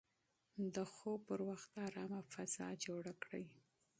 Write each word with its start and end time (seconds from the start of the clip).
د 0.75 0.77
خوب 0.93 1.19
پر 1.27 1.39
مهال 1.47 1.75
ارامه 1.87 2.19
فضا 2.33 2.67
جوړه 2.85 3.13
کړئ. 3.23 3.45